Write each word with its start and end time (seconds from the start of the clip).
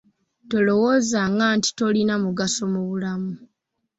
Tolowoozanga 0.49 1.45
nti 1.57 1.69
tolina 1.77 2.15
mugaso 2.23 2.63
mu 2.73 2.81
bulamu. 2.87 3.31